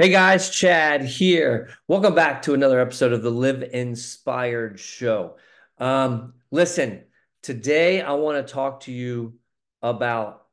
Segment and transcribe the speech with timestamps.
[0.00, 1.70] Hey guys, Chad here.
[1.88, 5.38] Welcome back to another episode of the Live Inspired Show.
[5.78, 7.02] Um, listen,
[7.42, 9.40] today I want to talk to you
[9.82, 10.46] about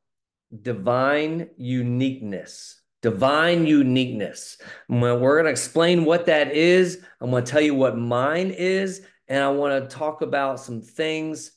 [0.62, 2.80] divine uniqueness.
[3.02, 4.58] Divine uniqueness.
[4.88, 7.04] We're going to explain what that is.
[7.20, 10.82] I'm going to tell you what mine is, and I want to talk about some
[10.82, 11.52] things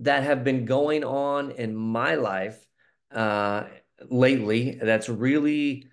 [0.00, 2.62] that have been going on in my life
[3.10, 3.64] uh,
[4.10, 5.88] lately that's really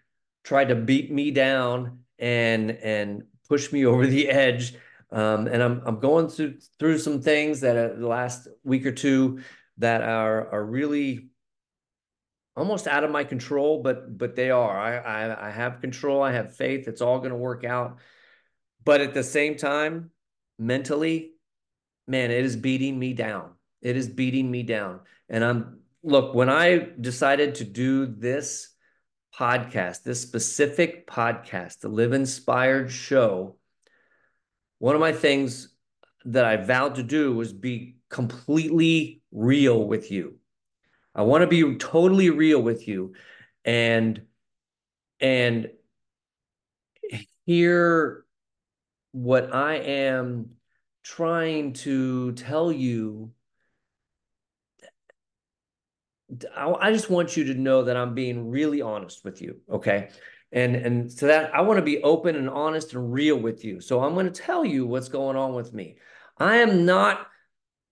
[0.49, 4.73] tried to beat me down and and push me over the edge.
[5.11, 8.91] Um, and I'm I'm going through through some things that uh, the last week or
[8.91, 9.41] two
[9.77, 11.29] that are are really
[12.57, 14.77] almost out of my control, but but they are.
[14.77, 16.23] I I, I have control.
[16.23, 16.87] I have faith.
[16.87, 17.99] It's all going to work out.
[18.83, 20.09] But at the same time,
[20.57, 21.33] mentally,
[22.07, 23.51] man, it is beating me down.
[23.81, 25.01] It is beating me down.
[25.27, 28.69] And I'm look when I decided to do this
[29.37, 33.57] podcast, this specific podcast, the Live Inspired show,
[34.79, 35.73] one of my things
[36.25, 40.35] that I vowed to do was be completely real with you.
[41.13, 43.13] I want to be totally real with you
[43.65, 44.21] and
[45.19, 45.69] and
[47.45, 48.23] hear
[49.11, 50.51] what I am
[51.03, 53.31] trying to tell you
[56.55, 60.09] I just want you to know that I'm being really honest with you, okay?
[60.51, 63.81] And and so that I want to be open and honest and real with you.
[63.81, 65.97] So I'm going to tell you what's going on with me.
[66.37, 67.27] I am not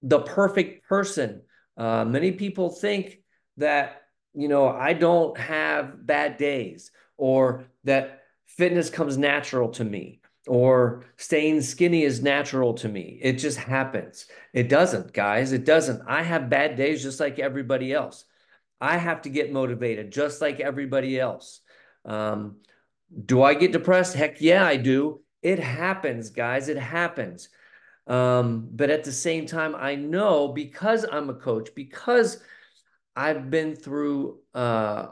[0.02, 1.42] the perfect person.
[1.76, 3.20] Uh, many people think
[3.58, 10.22] that you know I don't have bad days or that fitness comes natural to me
[10.48, 13.20] or staying skinny is natural to me.
[13.22, 14.26] It just happens.
[14.54, 15.52] It doesn't, guys.
[15.52, 16.02] It doesn't.
[16.08, 18.26] I have bad days just like everybody else.
[18.80, 21.62] I have to get motivated just like everybody else.
[22.06, 22.58] Um,
[23.26, 24.16] do I get depressed?
[24.16, 25.22] Heck yeah, I do.
[25.42, 26.70] It happens, guys.
[26.70, 27.50] It happens.
[28.06, 32.42] Um, but at the same time, I know because I'm a coach, because
[33.16, 35.08] I've been through uh,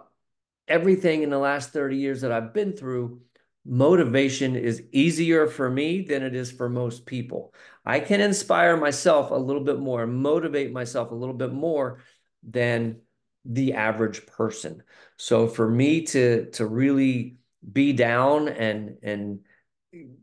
[0.68, 3.22] everything in the last 30 years that I've been through,
[3.66, 7.54] motivation is easier for me than it is for most people.
[7.86, 12.02] I can inspire myself a little bit more, motivate myself a little bit more
[12.44, 13.02] than
[13.46, 14.84] the average person.
[15.18, 17.38] So for me to to really
[17.72, 19.40] be down and and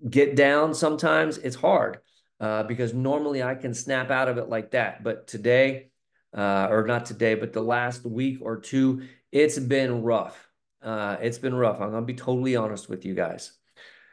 [0.09, 1.99] get down sometimes it's hard
[2.41, 5.03] uh, because normally I can snap out of it like that.
[5.03, 5.91] But today,
[6.37, 10.49] uh, or not today, but the last week or two, it's been rough.
[10.83, 11.81] Uh, it's been rough.
[11.81, 13.53] I'm gonna be totally honest with you guys.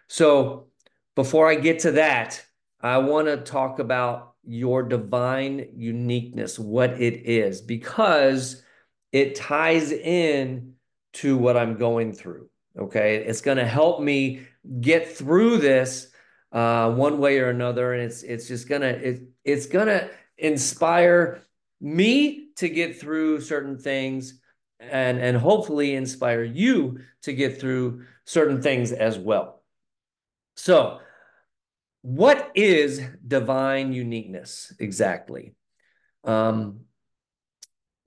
[0.07, 0.67] So
[1.15, 2.43] before I get to that,
[2.81, 8.63] I want to talk about your divine uniqueness, what it is, because
[9.11, 10.73] it ties in
[11.13, 12.49] to what I'm going through.
[12.77, 13.17] Okay.
[13.17, 14.47] It's going to help me
[14.79, 16.11] get through this
[16.51, 17.93] uh, one way or another.
[17.93, 21.41] And it's, it's just going to, it, it's going to inspire
[21.81, 24.39] me to get through certain things
[24.79, 29.61] and, and hopefully inspire you to get through certain things as well.
[30.55, 30.99] So,
[32.01, 35.55] what is divine uniqueness exactly?
[36.23, 36.81] Um,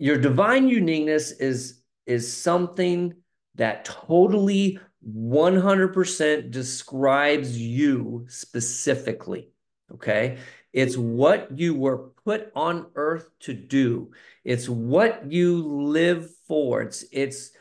[0.03, 3.15] your divine uniqueness is is something
[3.55, 9.53] that totally 100% describes you specifically
[9.95, 10.39] okay?
[10.73, 14.11] It's what you were put on earth to do.
[14.43, 16.83] It's what you live for.
[16.83, 17.53] It's it's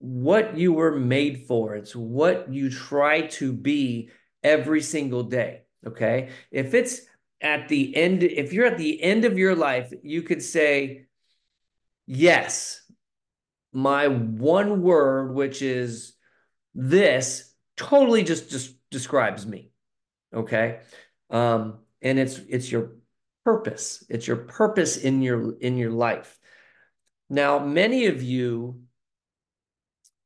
[0.00, 1.76] what you were made for.
[1.76, 4.10] It's what you try to be
[4.42, 6.30] every single day okay?
[6.50, 7.02] If it's
[7.40, 11.06] at the end if you're at the end of your life you could say
[12.10, 12.80] yes,
[13.72, 16.14] my one word, which is
[16.74, 19.70] this, totally just, just describes me.
[20.34, 20.80] Okay.
[21.30, 22.96] Um, and it's it's your
[23.44, 24.04] purpose.
[24.08, 26.38] It's your purpose in your in your life.
[27.28, 28.82] Now, many of you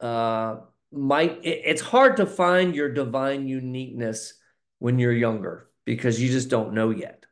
[0.00, 0.56] uh,
[0.92, 4.34] might it, it's hard to find your divine uniqueness
[4.78, 7.24] when you're younger because you just don't know yet.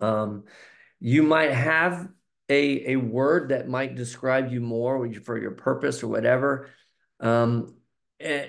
[0.00, 0.44] Um,
[1.00, 2.08] you might have
[2.50, 6.68] a, a word that might describe you more for your purpose or whatever
[7.20, 7.74] um,
[8.20, 8.48] eh,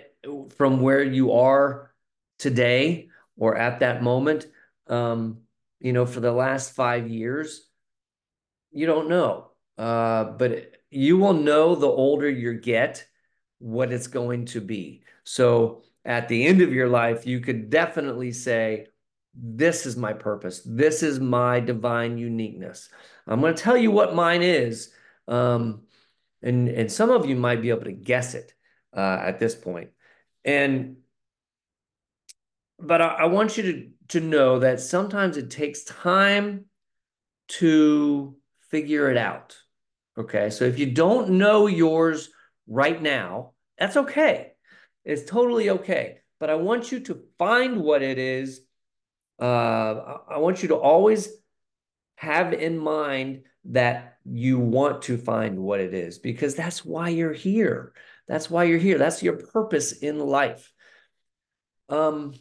[0.57, 1.93] from where you are
[2.39, 3.07] today
[3.37, 4.47] or at that moment
[4.87, 5.37] um,
[5.79, 7.69] you know for the last five years
[8.71, 9.51] you don't know.
[9.77, 13.05] Uh, but you will know the older you get
[13.59, 15.03] what it's going to be.
[15.23, 18.87] So at the end of your life you could definitely say
[19.33, 20.61] this is my purpose.
[20.65, 22.89] This is my divine uniqueness.
[23.27, 24.91] I'm going to tell you what mine is.
[25.27, 25.83] Um,
[26.41, 28.53] and, and some of you might be able to guess it
[28.95, 29.91] uh, at this point.
[30.43, 30.97] And
[32.79, 36.65] but I, I want you to to know that sometimes it takes time
[37.47, 38.35] to
[38.69, 39.55] figure it out.
[40.17, 40.49] Okay.
[40.49, 42.29] So if you don't know yours
[42.67, 44.53] right now, that's okay.
[45.05, 46.19] It's totally okay.
[46.39, 48.61] But I want you to find what it is.
[49.41, 51.27] Uh, I want you to always
[52.15, 57.33] have in mind that you want to find what it is because that's why you're
[57.33, 57.93] here.
[58.27, 58.99] That's why you're here.
[58.99, 60.71] That's your purpose in life.
[61.89, 62.35] Um,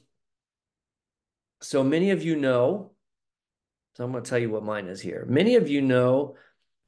[1.63, 2.93] so many of you know,
[3.97, 5.27] so I'm going to tell you what mine is here.
[5.29, 6.37] Many of you know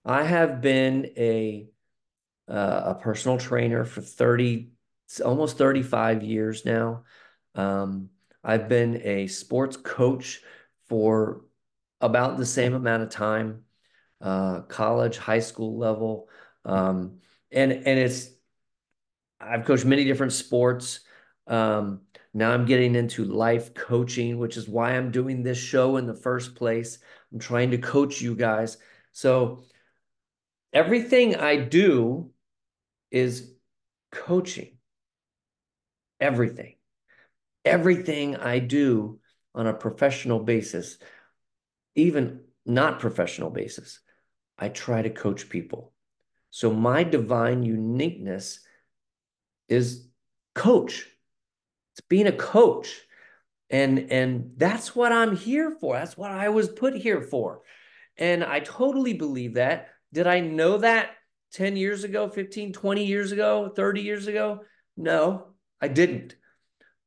[0.04, 1.68] I have been a
[2.48, 4.72] uh, a personal trainer for 30
[5.24, 7.04] almost 35 years now.
[7.54, 8.10] Um,
[8.44, 10.40] I've been a sports coach
[10.88, 11.44] for
[12.00, 13.62] about the same amount of time,
[14.20, 16.28] uh, college, high school level.
[16.64, 17.18] Um,
[17.50, 18.30] and and it's
[19.40, 21.00] I've coached many different sports.
[21.46, 22.02] Um,
[22.34, 26.14] now I'm getting into life coaching, which is why I'm doing this show in the
[26.14, 26.98] first place.
[27.32, 28.78] I'm trying to coach you guys.
[29.12, 29.64] So
[30.72, 32.30] everything I do
[33.10, 33.52] is
[34.10, 34.78] coaching.
[36.20, 36.76] Everything.
[37.64, 39.20] Everything I do
[39.54, 40.98] on a professional basis,
[41.94, 44.00] even not professional basis,
[44.58, 45.92] I try to coach people.
[46.50, 48.60] So my divine uniqueness
[49.68, 50.06] is
[50.54, 51.06] coach.
[51.92, 53.00] It's being a coach.
[53.70, 55.94] And and that's what I'm here for.
[55.94, 57.62] That's what I was put here for.
[58.18, 59.88] And I totally believe that.
[60.12, 61.10] Did I know that
[61.52, 64.60] 10 years ago, 15, 20 years ago, 30 years ago?
[64.96, 65.46] No,
[65.80, 66.36] I didn't.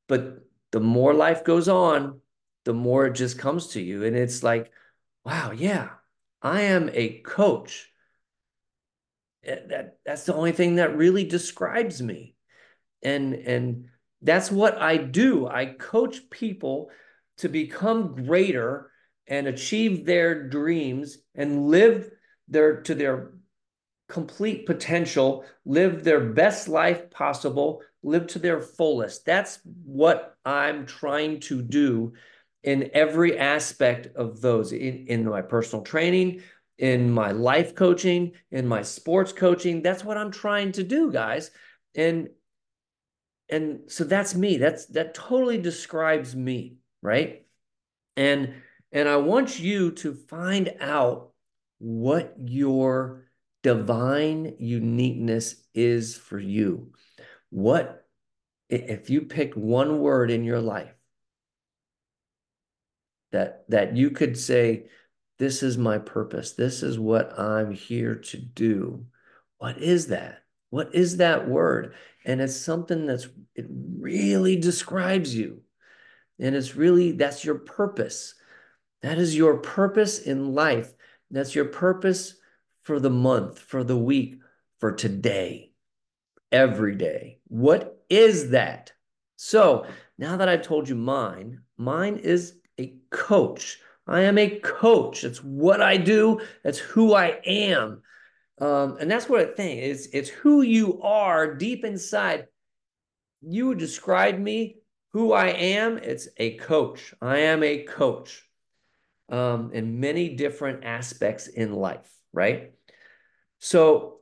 [0.07, 0.44] But
[0.75, 2.19] the more life goes on,
[2.65, 4.03] the more it just comes to you.
[4.03, 4.73] And it's like,
[5.23, 5.91] wow, yeah,
[6.41, 7.89] I am a coach.
[9.45, 12.35] Eh, that, that's the only thing that really describes me
[13.01, 13.85] and and
[14.21, 15.47] that's what I do.
[15.47, 16.89] I coach people
[17.37, 18.91] to become greater
[19.27, 22.11] and achieve their dreams and live
[22.49, 23.31] their to their
[24.09, 29.25] complete potential, live their best life possible, live to their fullest.
[29.25, 32.13] That's what I'm trying to do
[32.63, 36.41] in every aspect of those in, in my personal training,
[36.77, 39.81] in my life coaching, in my sports coaching.
[39.81, 41.51] That's what I'm trying to do, guys.
[41.95, 42.29] And
[43.49, 47.45] and so that's me that's that totally describes me right
[48.17, 48.53] and
[48.91, 51.31] and i want you to find out
[51.77, 53.25] what your
[53.61, 56.91] divine uniqueness is for you
[57.55, 58.05] what
[58.69, 60.93] if you pick one word in your life
[63.31, 64.85] that that you could say
[65.39, 69.05] this is my purpose this is what i'm here to do
[69.57, 71.93] what is that what is that word?
[72.25, 75.61] And it's something that's, it really describes you.
[76.37, 78.35] And it's really, that's your purpose.
[79.01, 80.91] That is your purpose in life.
[81.31, 82.35] That's your purpose
[82.83, 84.39] for the month, for the week,
[84.81, 85.71] for today,
[86.51, 87.39] every day.
[87.47, 88.91] What is that?
[89.35, 89.85] So
[90.17, 93.79] now that I've told you mine, mine is a coach.
[94.07, 95.23] I am a coach.
[95.23, 96.41] It's what I do.
[96.63, 98.01] That's who I am.
[98.59, 102.47] Um, and that's what I think is it's who you are deep inside.
[103.41, 104.77] You describe me
[105.11, 105.97] who I am.
[105.97, 107.13] It's a coach.
[107.21, 108.43] I am a coach
[109.29, 112.73] um, in many different aspects in life, right?
[113.59, 114.14] So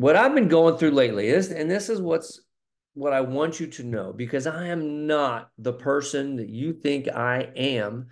[0.00, 2.40] what I've been going through lately is, and this is what's
[2.94, 7.06] what I want you to know, because I am not the person that you think
[7.06, 8.06] I am.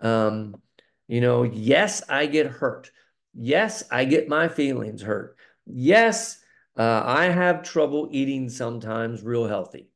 [0.00, 0.56] Um,
[1.08, 2.90] you know, yes, I get hurt.
[3.34, 5.36] Yes, I get my feelings hurt.
[5.66, 6.40] Yes,
[6.74, 9.90] uh, I have trouble eating sometimes real healthy.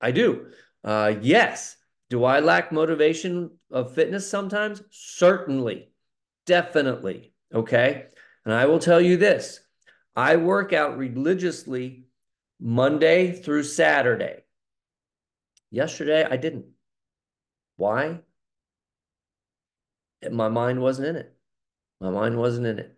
[0.00, 0.52] I do.
[0.84, 1.76] Uh, yes.
[2.10, 4.82] Do I lack motivation of fitness sometimes?
[4.92, 5.90] Certainly.
[6.46, 7.32] Definitely.
[7.52, 8.06] Okay.
[8.44, 9.61] And I will tell you this
[10.14, 12.04] I work out religiously
[12.60, 14.44] Monday through Saturday.
[15.70, 16.66] Yesterday, I didn't.
[17.76, 18.20] Why?
[20.30, 21.34] My mind wasn't in it.
[22.00, 22.96] My mind wasn't in it.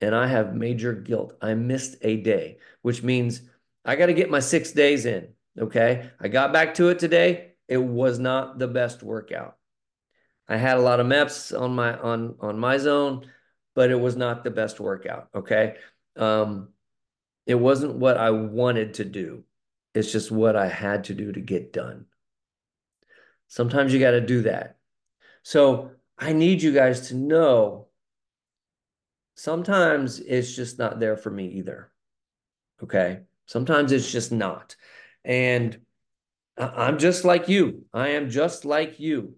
[0.00, 1.36] And I have major guilt.
[1.40, 3.42] I missed a day, which means
[3.84, 5.28] I got to get my six days in.
[5.58, 6.10] Okay.
[6.20, 7.52] I got back to it today.
[7.68, 9.56] It was not the best workout.
[10.48, 13.26] I had a lot of MEPs on my on on Myzone,
[13.74, 15.28] but it was not the best workout.
[15.34, 15.76] Okay.
[16.16, 16.68] Um,
[17.46, 19.44] it wasn't what I wanted to do.
[19.94, 22.06] It's just what I had to do to get done.
[23.48, 24.76] Sometimes you got to do that.
[25.42, 27.88] So I need you guys to know
[29.36, 31.92] sometimes it's just not there for me either.
[32.82, 33.20] Okay.
[33.46, 34.74] Sometimes it's just not.
[35.24, 35.78] And
[36.58, 37.84] I'm just like you.
[37.92, 39.34] I am just like you.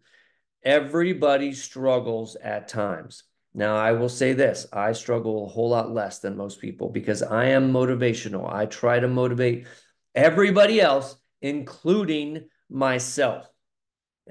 [0.62, 3.24] Everybody struggles at times.
[3.54, 7.22] Now, I will say this I struggle a whole lot less than most people because
[7.22, 8.52] I am motivational.
[8.52, 9.66] I try to motivate
[10.14, 13.48] everybody else, including myself.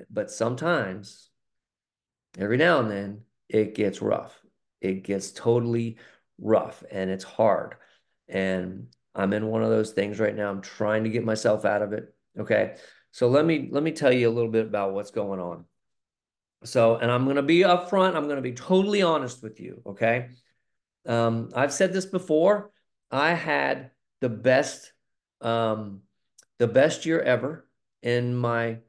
[0.10, 1.30] But sometimes,
[2.38, 4.40] every now and then, it gets rough.
[4.82, 5.98] It gets totally
[6.40, 7.76] rough and it's hard.
[8.28, 10.50] And I'm in one of those things right now.
[10.50, 12.14] I'm trying to get myself out of it.
[12.40, 12.76] Okay.
[13.12, 15.66] So let me let me tell you a little bit about what's going on.
[16.64, 18.16] So, and I'm going to be upfront.
[18.16, 19.82] I'm going to be totally honest with you.
[19.86, 20.30] Okay.
[21.06, 22.72] Um, I've said this before.
[23.12, 24.92] I had the best,
[25.42, 26.02] um,
[26.58, 27.68] the best year ever
[28.02, 28.80] in my,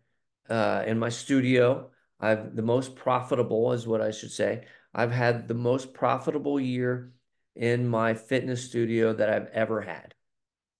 [0.48, 1.90] uh, in my studio.
[2.20, 4.64] I've the most profitable is what I should say.
[4.92, 7.12] I've had the most profitable year
[7.54, 10.14] in my fitness studio that I've ever had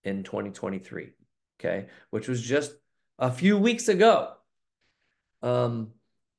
[0.03, 1.11] in 2023.
[1.59, 1.87] Okay.
[2.09, 2.73] Which was just
[3.19, 4.33] a few weeks ago.
[5.41, 5.91] Um,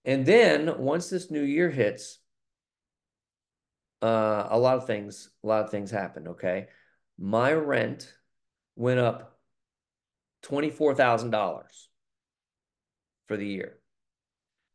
[0.04, 2.18] and then once this new year hits,
[4.02, 6.28] uh, a lot of things, a lot of things happened.
[6.28, 6.68] Okay.
[7.18, 8.12] My rent
[8.76, 9.38] went up
[10.44, 11.62] $24,000
[13.28, 13.76] for the year.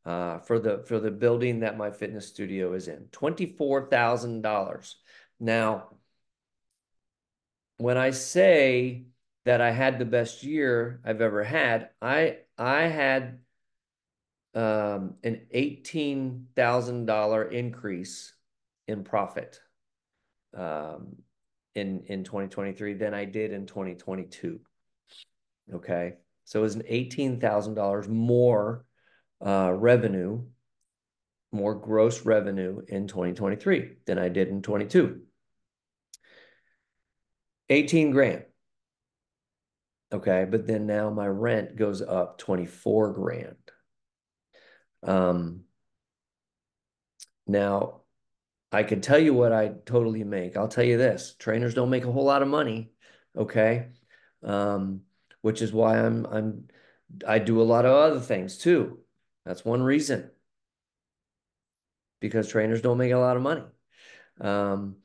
[0.06, 4.44] Uh, for the for the building that my fitness studio is in, twenty four thousand
[4.44, 4.98] dollars.
[5.40, 5.96] Now,
[7.78, 9.06] when I say
[9.46, 13.40] that I had the best year I've ever had, I I had
[14.56, 18.34] um, an eighteen thousand dollar increase
[18.88, 19.60] in profit
[20.56, 21.18] um,
[21.76, 24.60] in in 2023 than I did in 2022.
[25.74, 26.14] Okay,
[26.46, 28.86] so it was an eighteen thousand dollars more
[29.46, 30.44] uh, revenue,
[31.52, 35.22] more gross revenue in 2023 than I did in 22.
[37.70, 38.46] 18 grand.
[40.14, 43.56] Okay, but then now my rent goes up 24 grand.
[45.06, 45.62] Um,
[47.48, 48.02] now,
[48.72, 50.58] I could tell you what I totally make.
[50.58, 52.92] I'll tell you this: trainers don't make a whole lot of money.
[53.38, 53.88] Okay,
[54.44, 55.02] um,
[55.42, 56.68] which is why I'm I'm
[57.28, 59.00] I do a lot of other things too.
[59.46, 60.32] That's one reason.
[62.20, 63.64] Because trainers don't make a lot of money.
[64.42, 64.98] Um,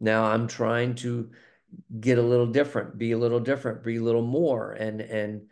[0.00, 1.30] now I'm trying to
[1.98, 5.50] get a little different, be a little different, be a little more, and and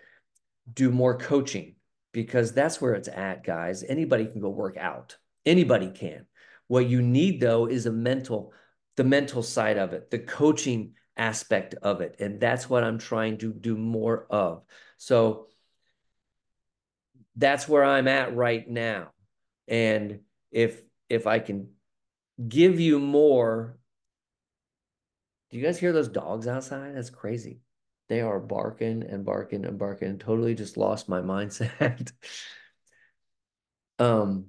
[0.72, 1.75] do more coaching
[2.16, 3.85] because that's where it's at, guys.
[3.87, 5.18] Anybody can go work out.
[5.44, 6.25] Anybody can.
[6.66, 8.54] What you need though is a mental,
[8.96, 12.16] the mental side of it, the coaching aspect of it.
[12.18, 14.62] And that's what I'm trying to do more of.
[14.96, 15.49] So
[17.37, 19.11] that's where I'm at right now.
[19.68, 20.20] And
[20.50, 20.80] if
[21.11, 21.68] if I can
[22.49, 23.78] give you more,
[25.50, 26.96] do you guys hear those dogs outside?
[26.96, 27.61] That's crazy.
[28.08, 30.18] They are barking and barking and barking.
[30.18, 32.12] Totally just lost my mindset.
[33.98, 34.46] um,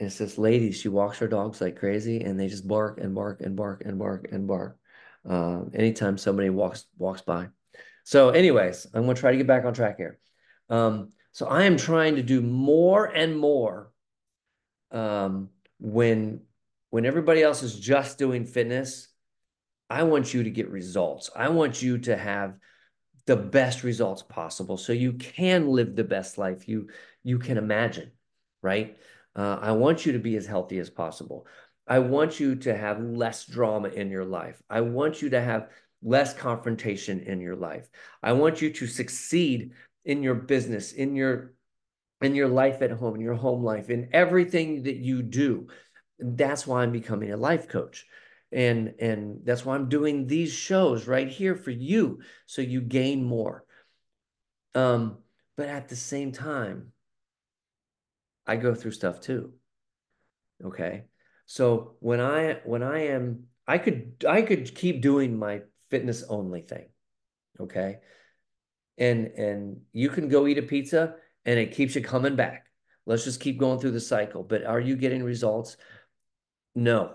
[0.00, 0.72] it's this lady.
[0.72, 3.98] She walks her dogs like crazy, and they just bark and bark and bark and
[3.98, 4.78] bark and bark.
[5.28, 7.48] Uh, anytime somebody walks walks by.
[8.04, 10.18] So, anyways, I'm gonna try to get back on track here.
[10.70, 13.92] Um, so I am trying to do more and more
[14.90, 16.40] um, when
[16.90, 19.07] when everybody else is just doing fitness
[19.90, 21.30] I want you to get results.
[21.34, 22.56] I want you to have
[23.26, 26.88] the best results possible so you can live the best life you
[27.22, 28.10] you can imagine,
[28.62, 28.96] right?
[29.36, 31.46] Uh, I want you to be as healthy as possible.
[31.86, 34.62] I want you to have less drama in your life.
[34.68, 35.68] I want you to have
[36.02, 37.88] less confrontation in your life.
[38.22, 39.72] I want you to succeed
[40.04, 41.54] in your business, in your
[42.20, 45.68] in your life at home, in your home life, in everything that you do.
[46.18, 48.06] That's why I'm becoming a life coach
[48.50, 53.24] and and that's why i'm doing these shows right here for you so you gain
[53.24, 53.64] more.
[54.74, 55.18] Um
[55.56, 56.92] but at the same time
[58.46, 59.52] i go through stuff too
[60.64, 61.04] okay?
[61.46, 66.62] So when i when i am i could i could keep doing my fitness only
[66.62, 66.88] thing
[67.60, 67.98] okay?
[68.96, 72.66] And and you can go eat a pizza and it keeps you coming back.
[73.06, 74.42] Let's just keep going through the cycle.
[74.42, 75.76] But are you getting results?
[76.74, 77.14] No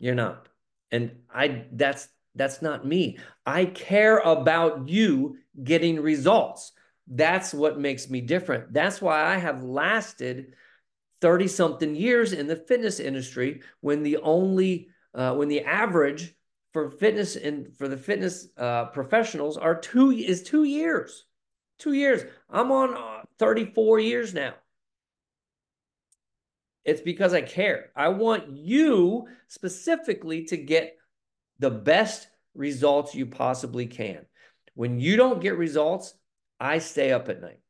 [0.00, 0.48] you're not
[0.90, 3.18] and I that's that's not me.
[3.44, 6.72] I care about you getting results.
[7.08, 8.72] That's what makes me different.
[8.72, 10.54] That's why I have lasted
[11.20, 16.34] 30 something years in the fitness industry when the only uh, when the average
[16.72, 21.26] for fitness and for the fitness uh, professionals are two is two years
[21.78, 24.54] two years i'm on uh, 34 years now
[26.84, 27.90] it's because I care.
[27.94, 30.96] I want you specifically to get
[31.58, 34.24] the best results you possibly can.
[34.74, 36.14] When you don't get results,
[36.58, 37.60] I stay up at night.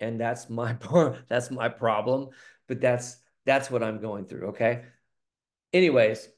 [0.00, 0.76] And that's my
[1.28, 2.28] that's my problem,
[2.68, 3.16] but that's
[3.46, 4.82] that's what I'm going through, okay?
[5.72, 6.28] Anyways,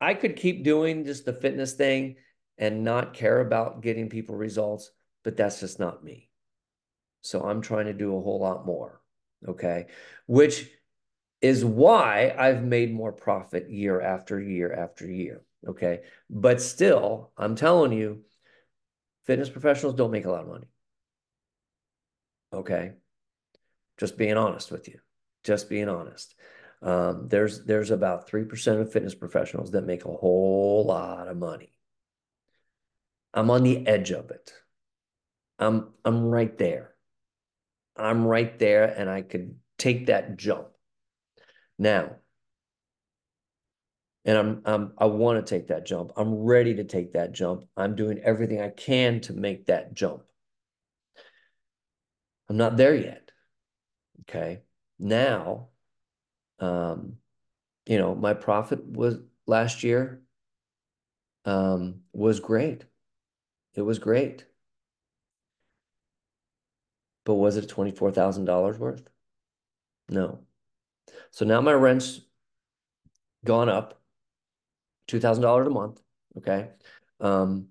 [0.00, 2.16] I could keep doing just the fitness thing
[2.56, 4.90] and not care about getting people results,
[5.22, 6.30] but that's just not me.
[7.22, 9.00] So I'm trying to do a whole lot more,
[9.46, 9.86] okay?
[10.26, 10.68] Which
[11.40, 16.00] is why I've made more profit year after year after year, okay?
[16.28, 18.24] But still, I'm telling you,
[19.26, 20.66] fitness professionals don't make a lot of money.
[22.52, 22.92] Okay?
[23.98, 24.98] Just being honest with you.
[25.44, 26.34] Just being honest.
[26.82, 31.72] Um, there's there's about 3% of fitness professionals that make a whole lot of money.
[33.34, 34.52] I'm on the edge of it.
[35.58, 36.94] I'm I'm right there.
[37.96, 40.68] I'm right there and I could take that jump.
[41.80, 42.16] Now,
[44.26, 46.12] and I'm I'm I want to take that jump.
[46.14, 47.64] I'm ready to take that jump.
[47.74, 50.22] I'm doing everything I can to make that jump.
[52.50, 53.30] I'm not there yet.
[54.22, 54.60] Okay.
[54.98, 55.68] Now,
[56.58, 57.16] um,
[57.86, 60.20] you know, my profit was last year
[61.46, 62.84] um, was great.
[63.74, 64.44] It was great.
[67.24, 69.08] But was it $24,000 worth?
[70.10, 70.44] No.
[71.30, 72.20] So now my rent's
[73.44, 74.00] gone up
[75.08, 76.00] $2,000 a month.
[76.38, 76.70] Okay.
[77.20, 77.68] Um,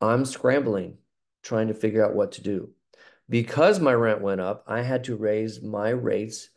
[0.00, 0.98] I'm scrambling,
[1.42, 2.70] trying to figure out what to do.
[3.28, 6.48] Because my rent went up, I had to raise my rates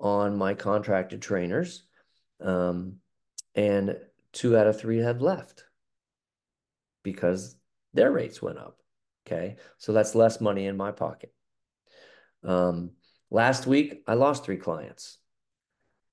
[0.00, 1.84] on my contracted trainers.
[2.40, 2.96] Um,
[3.54, 3.96] and
[4.32, 5.64] two out of three have left
[7.02, 7.56] because
[7.94, 8.80] their rates went up.
[9.26, 9.56] Okay.
[9.78, 11.32] So that's less money in my pocket.
[12.44, 12.90] Um,
[13.30, 15.18] last week, I lost three clients.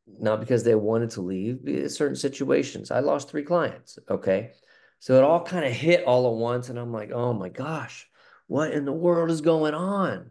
[0.06, 2.92] Not because they wanted to leave, certain situations.
[2.92, 3.98] I lost three clients.
[4.10, 4.52] Okay.
[5.00, 6.70] So it all kind of hit all at once.
[6.70, 8.08] And I'm like, oh my gosh,
[8.48, 10.30] what in the world is going on?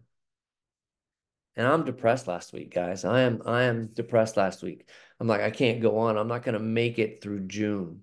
[1.57, 3.05] And I'm depressed last week, guys.
[3.05, 4.89] I am I am depressed last week.
[5.21, 6.17] I'm like, I can't go on.
[6.17, 8.03] I'm not going to make it through June.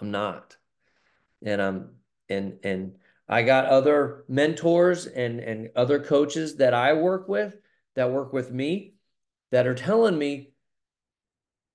[0.00, 0.56] I'm not.
[1.44, 1.90] And I'm
[2.28, 2.92] and and
[3.28, 7.56] I got other mentors and and other coaches that I work with
[7.94, 8.91] that work with me
[9.52, 10.50] that are telling me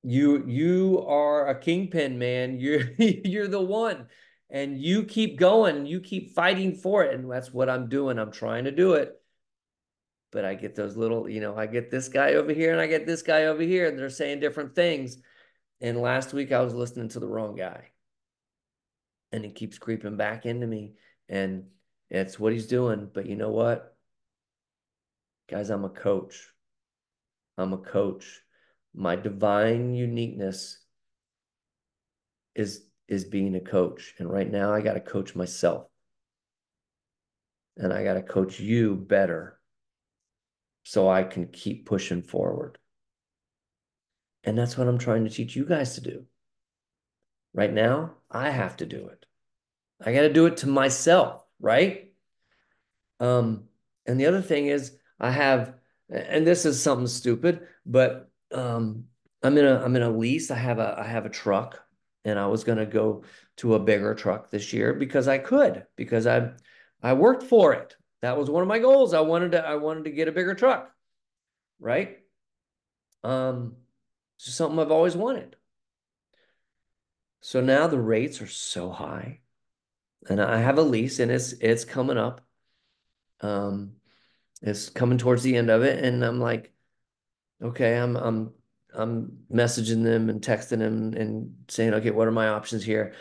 [0.04, 4.08] you you are a kingpin man you're you're the one
[4.50, 8.32] and you keep going you keep fighting for it and that's what I'm doing I'm
[8.32, 9.18] trying to do it
[10.32, 12.88] but I get those little, you know, I get this guy over here and I
[12.88, 15.18] get this guy over here, and they're saying different things.
[15.82, 17.90] And last week I was listening to the wrong guy.
[19.32, 20.94] And he keeps creeping back into me.
[21.30, 21.66] And
[22.10, 23.10] it's what he's doing.
[23.13, 23.96] But you know what?
[25.50, 26.50] Guys, I'm a coach.
[27.58, 28.41] I'm a coach.
[28.93, 30.80] My divine uniqueness
[32.56, 34.13] is is being a coach.
[34.20, 35.88] And right now I got to coach myself.
[37.78, 39.60] And I got to coach you better
[40.84, 42.78] so I can keep pushing forward.
[44.43, 46.26] And that's what I'm trying to teach you guys to do.
[47.54, 49.26] Right now, I have to do it.
[50.04, 52.12] I got to do it to myself, right?
[53.20, 53.63] Um,
[54.06, 55.74] and the other thing is, I have,
[56.10, 59.06] and this is something stupid, but um,
[59.43, 60.52] I'm in a I'm in a lease.
[60.52, 61.84] I have a I have a truck,
[62.26, 63.24] and I was going to go
[63.58, 66.52] to a bigger truck this year because I could because I
[67.02, 67.96] I worked for it.
[68.22, 69.13] That was one of my goals.
[69.13, 70.91] I wanted to I wanted to get a bigger truck,
[71.80, 72.17] right?
[73.24, 73.76] Um,
[74.38, 75.56] it's something I've always wanted.
[77.41, 79.41] So now the rates are so high,
[80.30, 82.41] and I have a lease, and it's it's coming up.
[83.41, 83.93] Um,
[84.62, 86.72] it's coming towards the end of it, and I'm like,
[87.62, 88.54] okay, I'm I'm
[88.93, 93.13] I'm messaging them and texting them and saying, okay, what are my options here?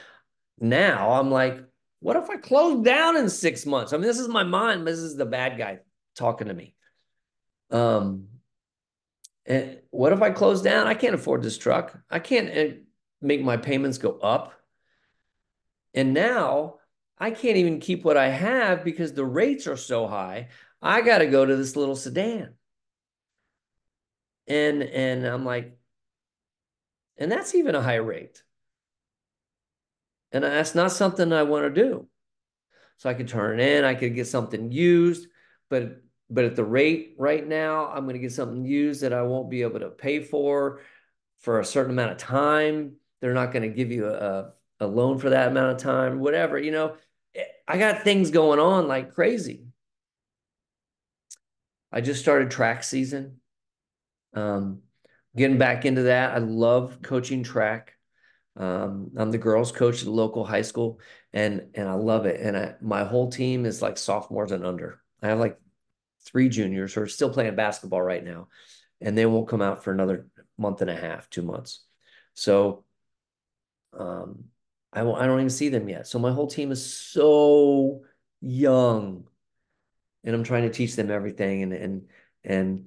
[0.59, 1.61] Now I'm like,
[2.01, 3.93] what if I close down in six months?
[3.93, 4.87] I mean, this is my mind.
[4.87, 5.81] This is the bad guy
[6.15, 6.75] talking to me.
[7.71, 8.29] Um,
[9.45, 10.87] and what if I close down?
[10.87, 11.99] I can't afford this truck.
[12.11, 12.71] I can't eh,
[13.21, 14.53] make my payments go up.
[15.95, 16.77] And now
[17.19, 20.49] I can't even keep what I have because the rates are so high.
[20.83, 22.55] I got to go to this little sedan.
[24.47, 25.77] And and I'm like,
[27.19, 28.43] and that's even a high rate.
[30.33, 32.09] And that's not something I want to do.
[32.99, 35.29] So I could turn it in, I could get something used,
[35.69, 39.23] but but at the rate right now, I'm going to get something used that I
[39.23, 40.81] won't be able to pay for
[41.41, 42.97] for a certain amount of time.
[43.21, 46.59] They're not going to give you a, a loan for that amount of time, whatever.
[46.59, 46.97] You know,
[47.69, 49.66] I got things going on like crazy.
[51.93, 53.41] I just started track season.
[54.35, 54.83] Um,
[55.37, 56.35] getting back into that.
[56.35, 57.95] I love coaching track.
[58.57, 61.01] Um, I'm the girls coach at the local high school
[61.37, 62.41] and and I love it.
[62.41, 65.01] And I, my whole team is like sophomores and under.
[65.23, 65.59] I have like
[66.25, 68.49] three juniors who are still playing basketball right now,
[69.01, 71.85] and they won't come out for another month and a half, two months.
[72.33, 72.85] So
[73.93, 74.45] um,
[74.93, 76.07] I I don't even see them yet.
[76.07, 78.03] So my whole team is so
[78.41, 79.25] young,
[80.27, 81.63] and I'm trying to teach them everything.
[81.63, 82.09] And and
[82.45, 82.85] and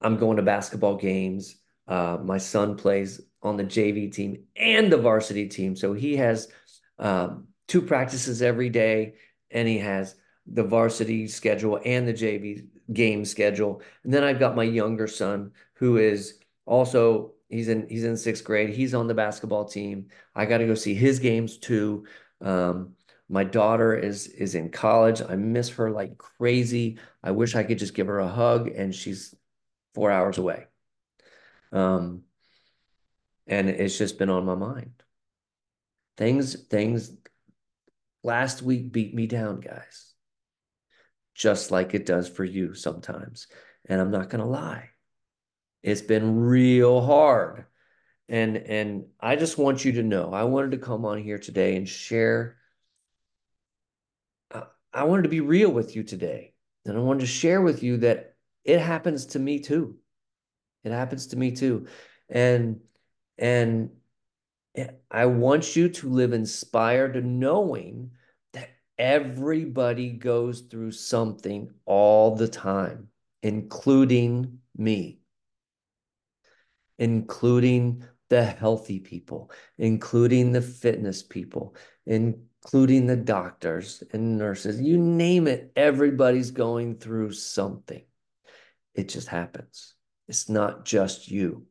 [0.00, 1.56] I'm going to basketball games.
[1.86, 6.48] Uh, my son plays on the JV team and the varsity team, so he has
[6.98, 9.14] um, two practices every day,
[9.50, 10.14] and he has
[10.46, 13.82] the varsity schedule and the JV game schedule.
[14.04, 18.44] And then I've got my younger son who is also he's in he's in sixth
[18.44, 18.70] grade.
[18.70, 20.06] He's on the basketball team.
[20.34, 22.06] I got to go see his games too.
[22.40, 22.94] Um,
[23.30, 25.22] my daughter is is in college.
[25.26, 26.98] I miss her like crazy.
[27.22, 29.34] I wish I could just give her a hug, and she's
[29.94, 30.66] four hours away.
[31.72, 32.22] Um,
[33.46, 35.02] and it's just been on my mind.
[36.16, 37.12] Things things
[38.22, 40.10] last week beat me down, guys
[41.40, 43.46] just like it does for you sometimes.
[43.86, 44.90] And I'm not to lie.
[45.82, 47.64] It's been real hard.
[48.28, 51.76] And and I just want you to know, I wanted to come on here today
[51.76, 52.58] and share
[54.92, 56.54] I wanted to be real with you today.
[56.84, 59.96] And I wanted to share with you that it happens to me too.
[60.84, 61.86] It happens to me too.
[62.28, 62.80] And
[63.38, 63.90] and
[65.10, 68.12] I want you to live inspired knowing
[68.52, 73.08] that Everybody goes through something all the time,
[73.42, 75.20] including me,
[76.98, 81.74] including the healthy people, including the fitness people,
[82.62, 84.80] including the doctors and nurses.
[84.80, 88.02] You name it, everybody's going through something.
[88.94, 89.94] It just happens.
[90.28, 91.66] It's not just you.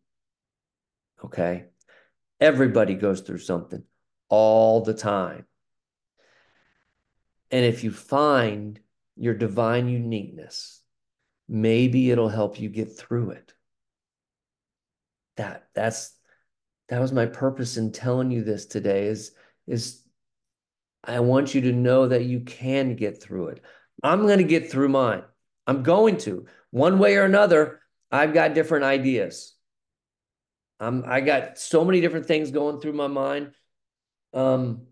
[1.24, 1.66] Okay?
[2.40, 3.84] Everybody goes through something
[4.30, 5.46] all the time.
[7.52, 8.80] And if you find
[9.16, 10.82] your divine uniqueness,
[11.48, 13.54] maybe it'll help you get through it.
[15.38, 16.14] That that's
[16.90, 19.32] that was my purpose in telling you this today is
[19.68, 20.04] is
[21.04, 23.64] I want you to know that you can get through it.
[24.04, 25.24] I'm going to get through mine.
[25.68, 26.46] I'm going to.
[26.72, 27.80] One way or another,
[28.12, 29.54] I've got different ideas.
[30.80, 33.52] I'm I got so many different things going through my mind.
[34.34, 34.88] Um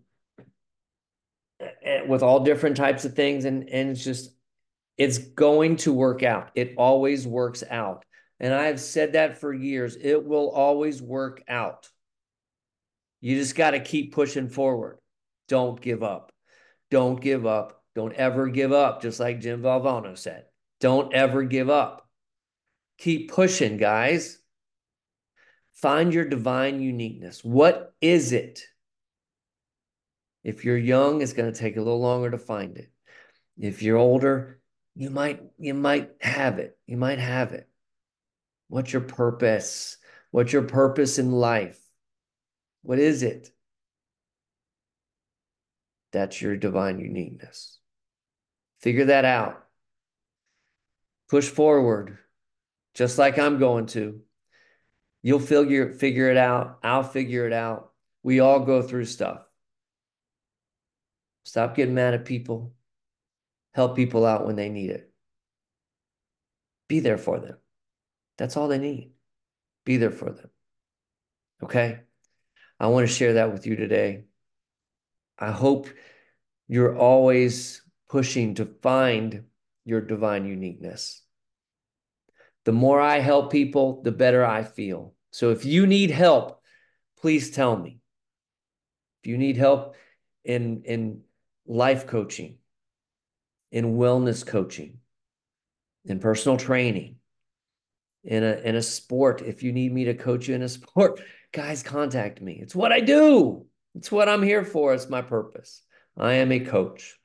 [2.06, 4.30] with all different types of things and and it's just
[4.96, 8.04] it's going to work out it always works out
[8.38, 11.88] and i've said that for years it will always work out
[13.20, 14.98] you just got to keep pushing forward
[15.48, 16.32] don't give up
[16.90, 20.44] don't give up don't ever give up just like jim valvano said
[20.80, 22.08] don't ever give up
[22.98, 24.38] keep pushing guys
[25.72, 28.62] find your divine uniqueness what is it
[30.44, 32.90] if you're young, it's going to take a little longer to find it.
[33.58, 34.60] If you're older,
[34.94, 36.78] you might you might have it.
[36.86, 37.68] You might have it.
[38.68, 39.98] What's your purpose?
[40.30, 41.78] What's your purpose in life?
[42.80, 43.50] What is it?
[46.12, 47.78] That's your divine uniqueness.
[48.80, 49.64] Figure that out.
[51.28, 52.18] Push forward,
[52.94, 54.20] just like I'm going to.
[55.22, 56.78] You'll figure figure it out.
[56.82, 57.92] I'll figure it out.
[58.22, 59.42] We all go through stuff.
[61.44, 62.74] Stop getting mad at people.
[63.74, 65.12] Help people out when they need it.
[66.88, 67.56] Be there for them.
[68.38, 69.12] That's all they need.
[69.84, 70.50] Be there for them.
[71.62, 72.00] Okay?
[72.80, 74.24] I want to share that with you today.
[75.38, 75.88] I hope
[76.66, 79.44] you're always pushing to find
[79.84, 81.22] your divine uniqueness.
[82.64, 85.14] The more I help people, the better I feel.
[85.30, 86.60] So if you need help,
[87.20, 88.00] please tell me.
[89.22, 89.94] If you need help
[90.44, 91.22] in in
[91.66, 92.58] life coaching,
[93.70, 94.98] in wellness coaching,
[96.04, 97.16] in personal training,
[98.24, 99.42] in a in a sport.
[99.42, 101.20] If you need me to coach you in a sport,
[101.52, 102.58] guys, contact me.
[102.60, 103.67] It's what I do.
[103.98, 104.94] It's what I'm here for.
[104.94, 105.82] It's my purpose.
[106.16, 107.18] I am a coach,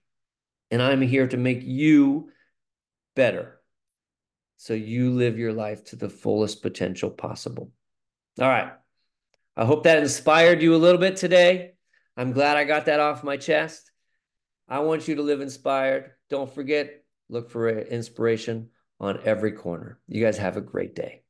[0.71, 2.31] and I'm here to make you
[3.15, 3.59] better
[4.57, 7.71] so you live your life to the fullest potential possible.
[8.41, 8.71] All right.
[9.55, 11.73] I hope that inspired you a little bit today.
[12.17, 13.91] I'm glad I got that off my chest.
[14.67, 16.11] I want you to live inspired.
[16.31, 19.99] Don't forget, look for inspiration on every corner.
[20.07, 21.22] You guys have a great day.